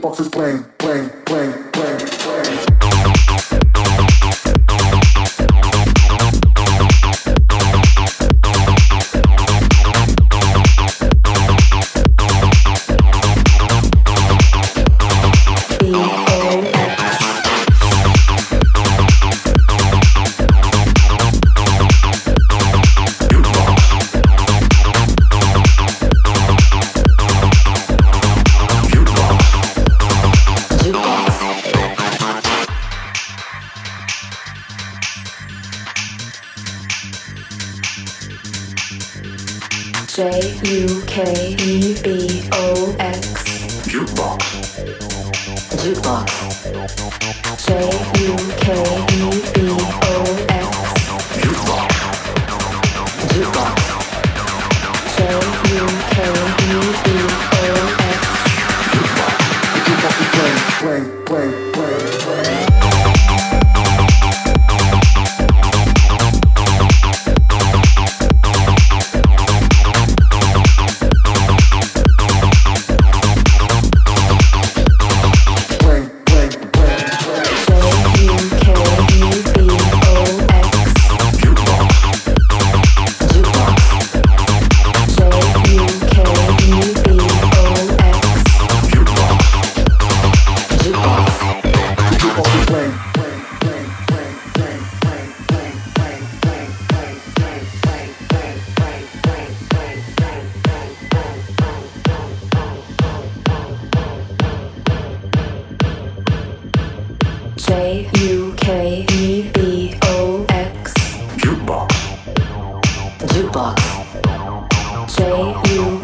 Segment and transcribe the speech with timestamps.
[0.00, 1.69] Boxes playing, playing, playing.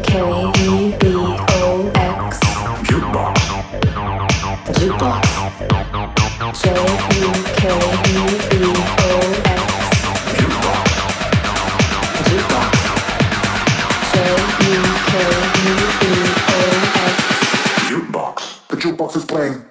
[0.02, 1.00] J-U-K-E-B-O-X.
[2.86, 3.34] Jukebox.
[4.76, 5.22] Jukebox
[6.52, 7.56] J-U-K-E-B-O-X.
[18.68, 19.65] The jukebox is playing.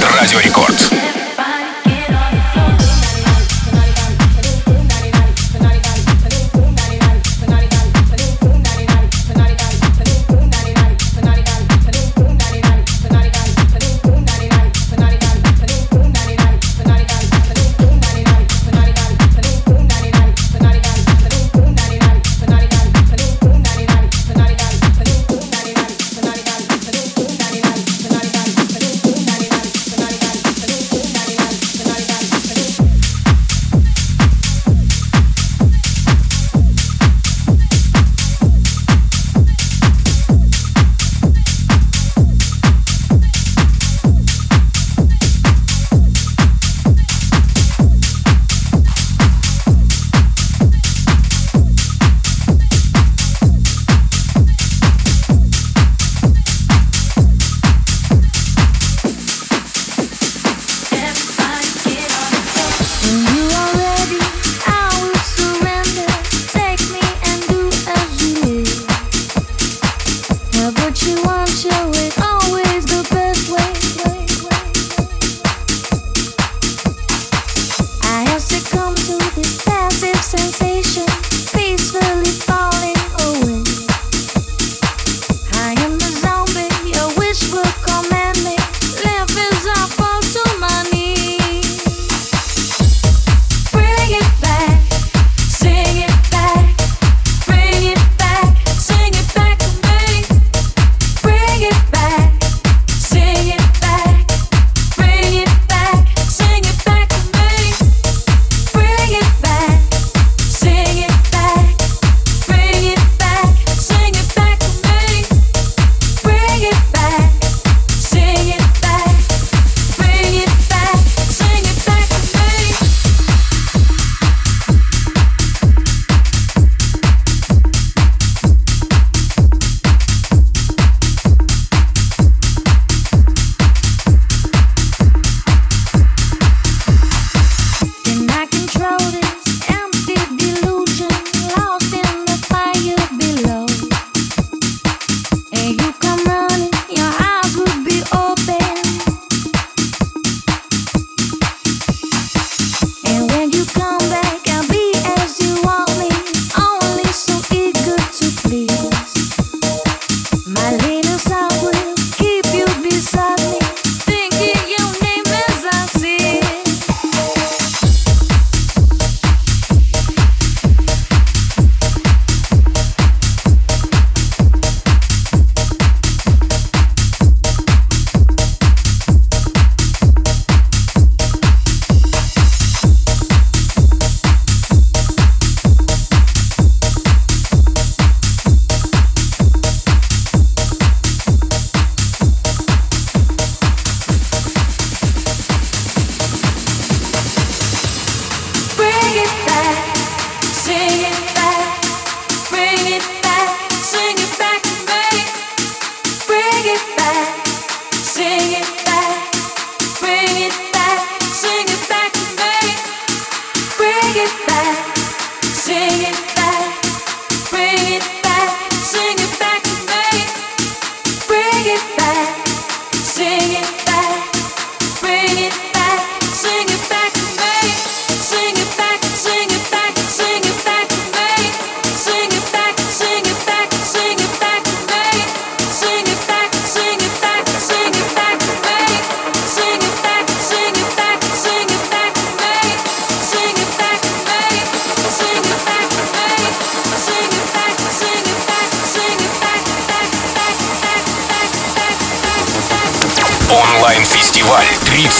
[0.00, 0.91] Радио Рекорд.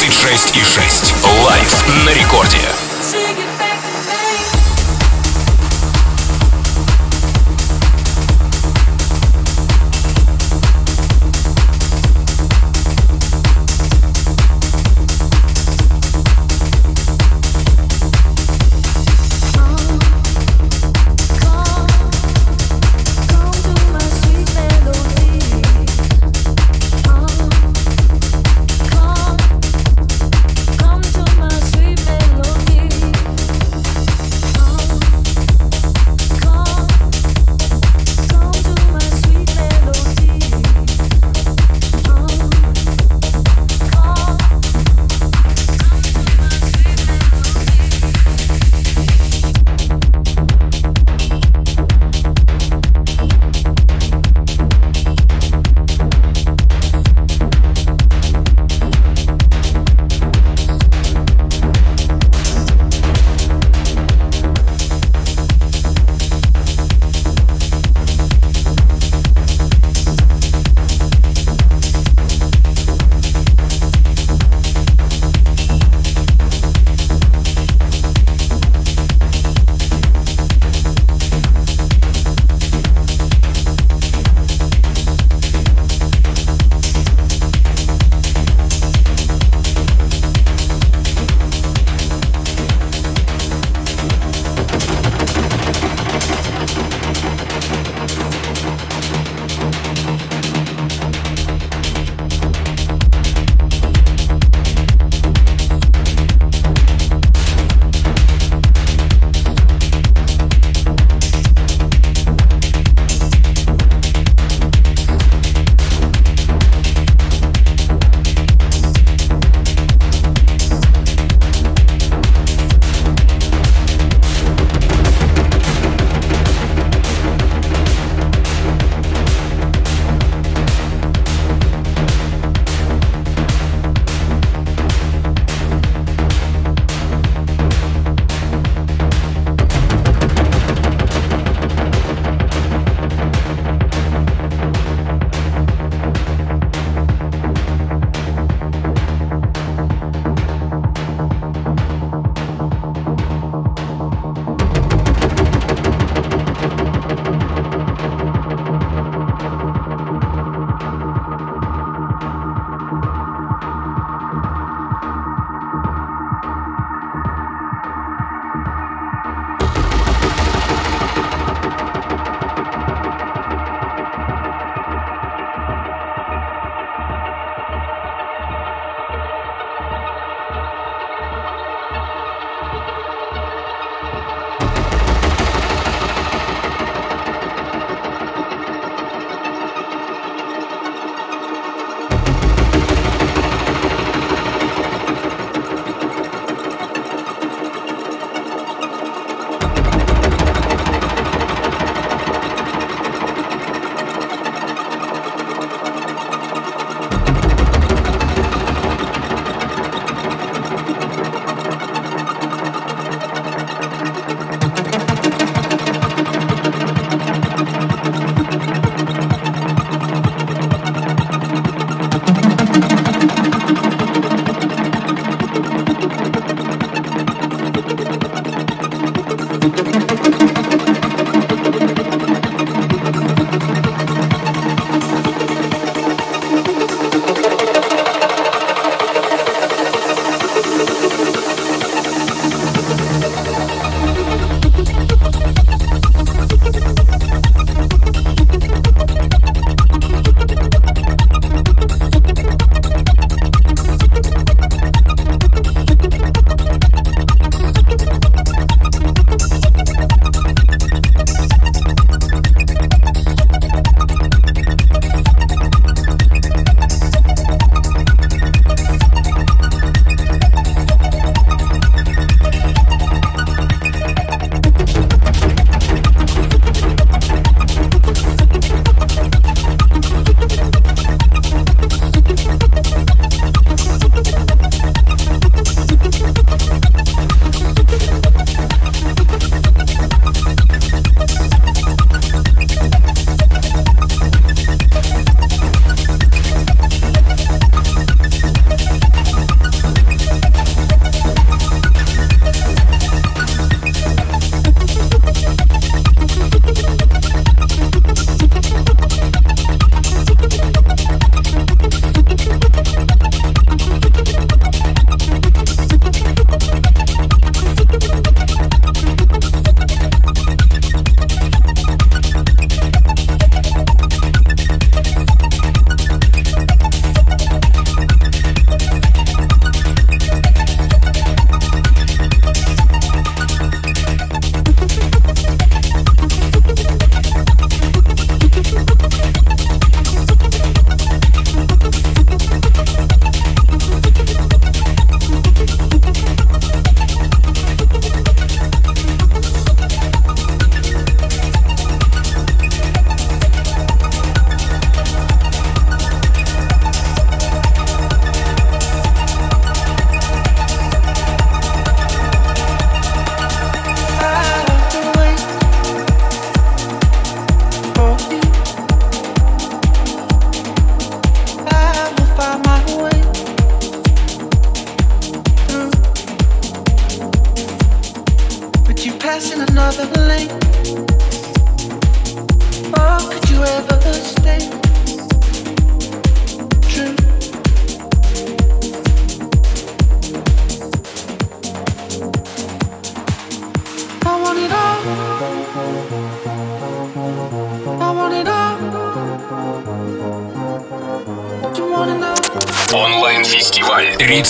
[0.00, 1.14] 36,6.
[1.44, 2.81] Лайв на рекорде.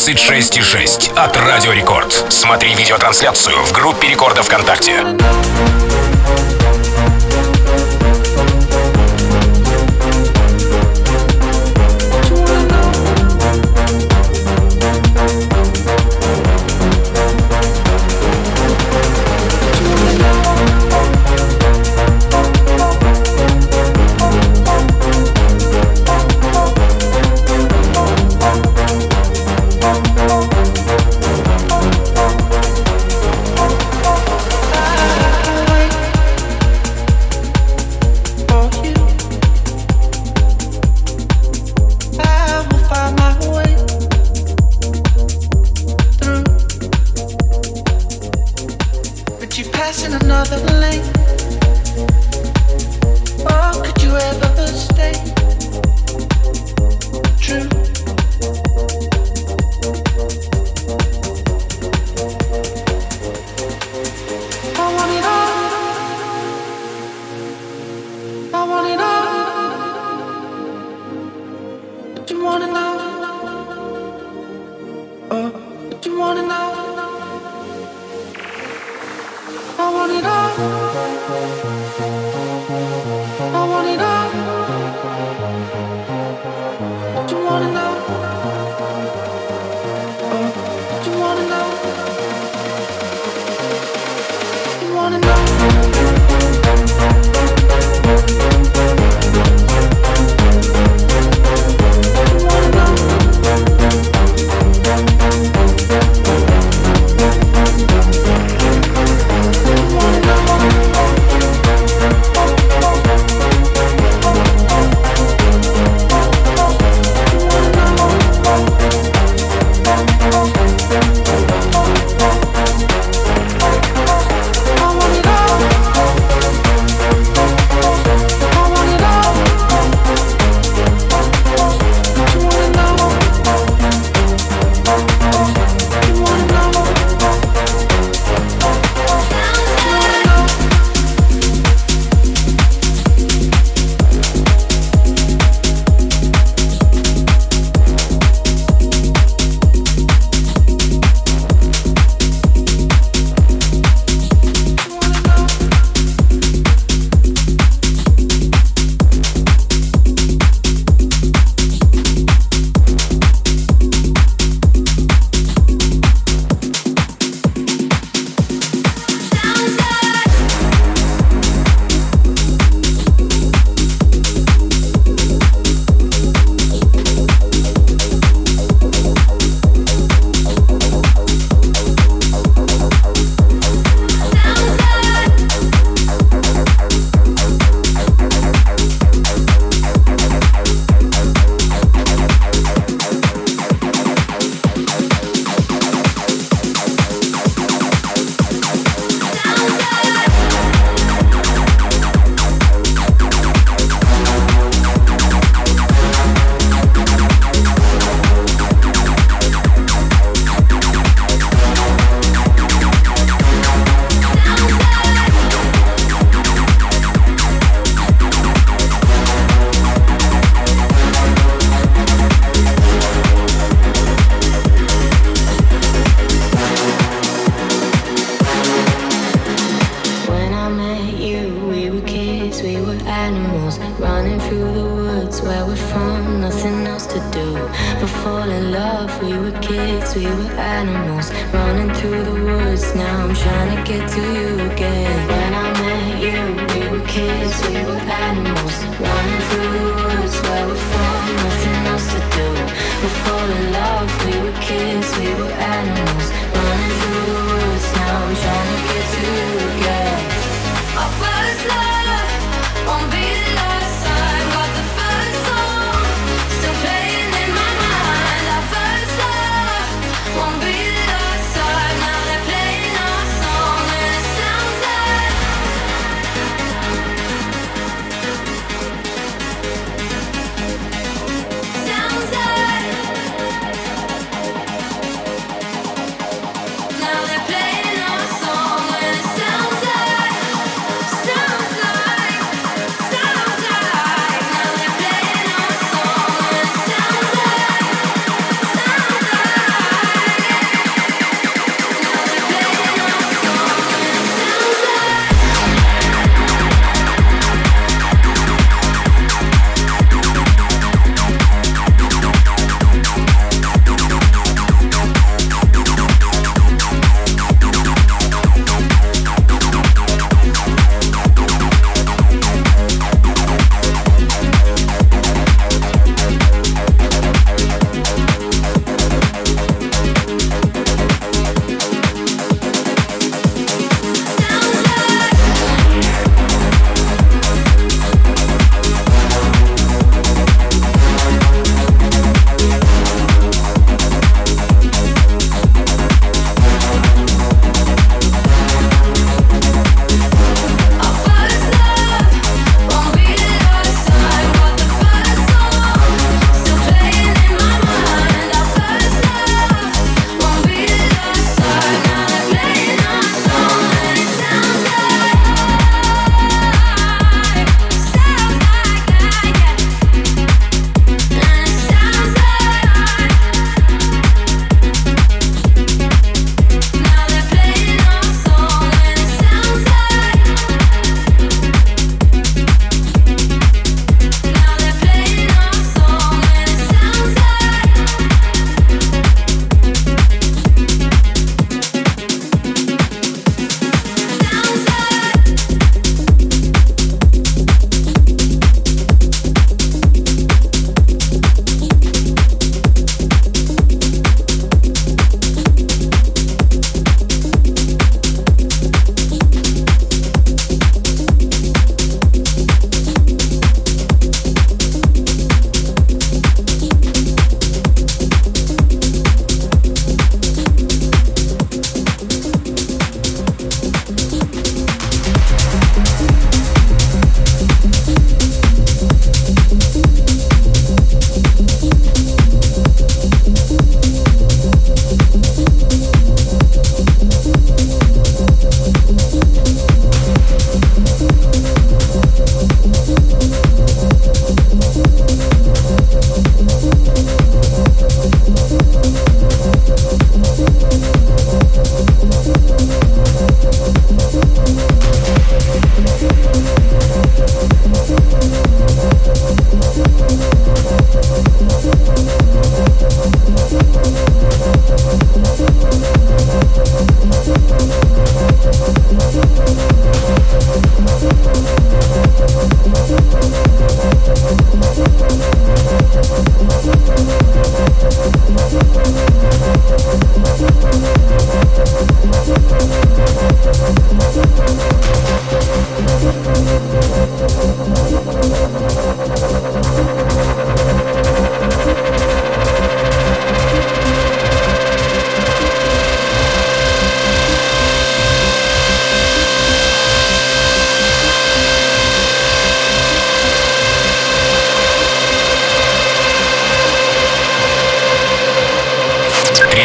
[0.03, 2.27] 26,6 от Радио Рекорд.
[2.29, 4.97] Смотри видеотрансляцию в группе Рекорда ВКонтакте.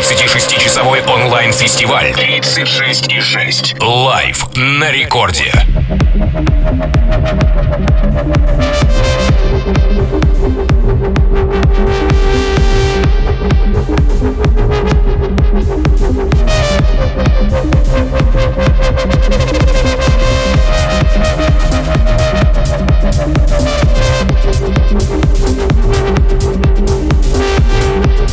[0.08, 5.52] 36-часовой онлайн-фестиваль 36,6 Лайв на рекорде.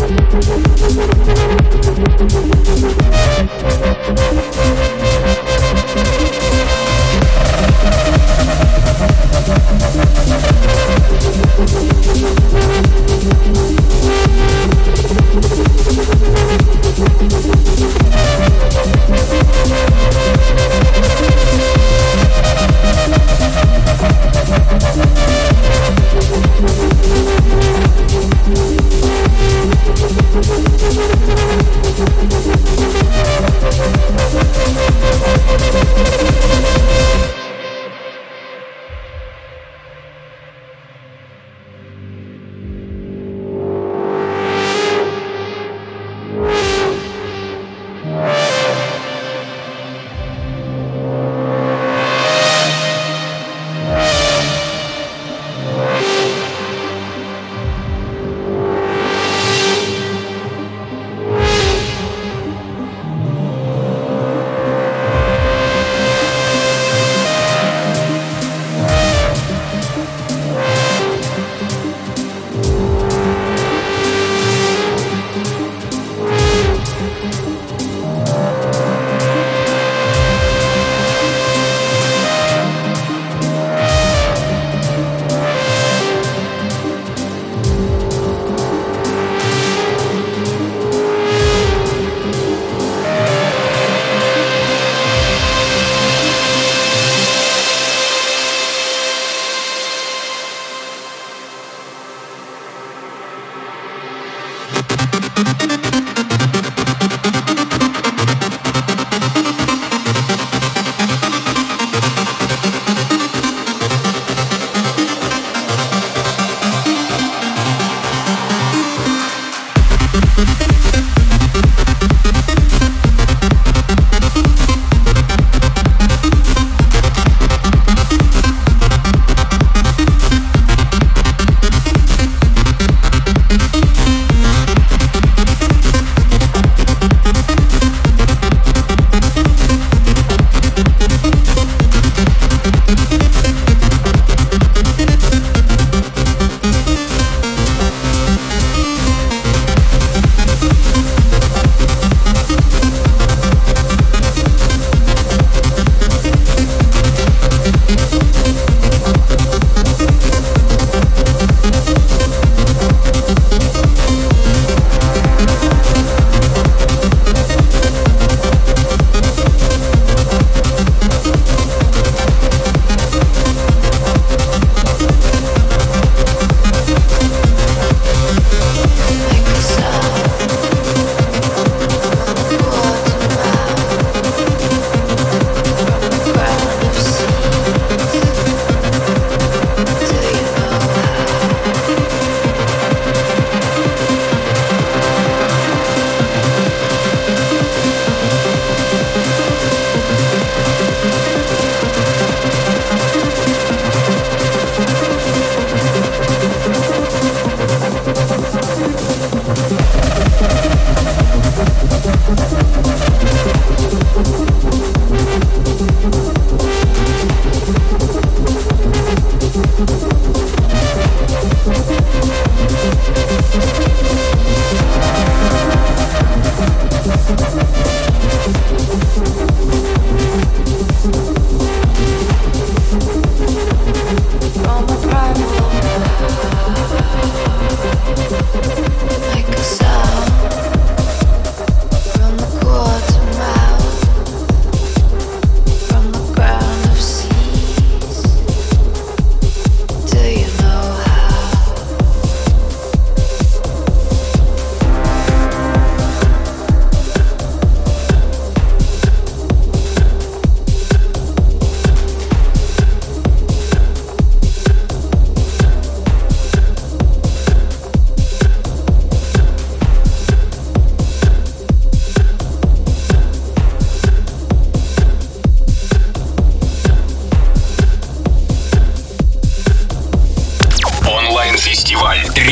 [0.07, 0.45] Thank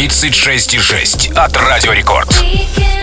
[0.09, 2.29] 36,6 от Радио Рекорд.
[2.29, 3.02] We can